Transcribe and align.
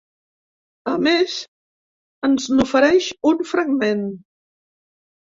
A 0.91 0.93
més, 1.07 1.35
ens 2.31 2.49
n’ofereix 2.57 3.13
un 3.35 3.49
fragment. 3.55 4.07